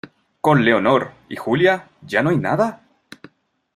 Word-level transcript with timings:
con 0.41 0.65
Leonor.¿ 0.65 1.11
y 1.29 1.35
Julia?¿ 1.35 1.87
ya 2.01 2.23
no 2.23 2.31
hay 2.31 2.37
nada? 2.39 2.81